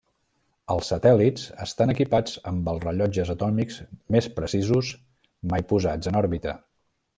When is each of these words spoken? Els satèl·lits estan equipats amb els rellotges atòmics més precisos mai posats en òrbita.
Els 0.75 0.87
satèl·lits 0.93 1.43
estan 1.65 1.93
equipats 1.95 2.39
amb 2.53 2.71
els 2.73 2.81
rellotges 2.87 3.31
atòmics 3.35 3.79
més 4.17 4.31
precisos 4.41 4.91
mai 5.55 5.69
posats 5.75 6.13
en 6.13 6.21
òrbita. 6.27 6.59